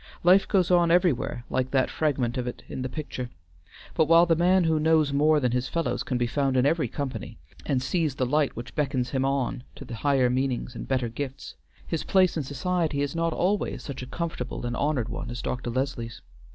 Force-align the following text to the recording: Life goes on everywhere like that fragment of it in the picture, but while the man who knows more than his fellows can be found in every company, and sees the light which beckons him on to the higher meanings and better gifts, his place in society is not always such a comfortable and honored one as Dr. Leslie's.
Life 0.23 0.47
goes 0.47 0.71
on 0.71 0.89
everywhere 0.89 1.45
like 1.47 1.69
that 1.69 1.91
fragment 1.91 2.35
of 2.35 2.47
it 2.47 2.63
in 2.67 2.81
the 2.81 2.89
picture, 2.89 3.29
but 3.93 4.05
while 4.07 4.25
the 4.25 4.35
man 4.35 4.63
who 4.63 4.79
knows 4.79 5.13
more 5.13 5.39
than 5.39 5.51
his 5.51 5.67
fellows 5.69 6.01
can 6.01 6.17
be 6.17 6.25
found 6.25 6.57
in 6.57 6.65
every 6.65 6.87
company, 6.87 7.37
and 7.67 7.83
sees 7.83 8.15
the 8.15 8.25
light 8.25 8.55
which 8.55 8.73
beckons 8.73 9.11
him 9.11 9.23
on 9.23 9.61
to 9.75 9.85
the 9.85 9.97
higher 9.97 10.27
meanings 10.27 10.73
and 10.73 10.87
better 10.87 11.07
gifts, 11.07 11.53
his 11.85 12.03
place 12.03 12.35
in 12.35 12.41
society 12.41 13.03
is 13.03 13.15
not 13.15 13.31
always 13.31 13.83
such 13.83 14.01
a 14.01 14.07
comfortable 14.07 14.65
and 14.65 14.75
honored 14.75 15.07
one 15.07 15.29
as 15.29 15.39
Dr. 15.43 15.69
Leslie's. 15.69 16.23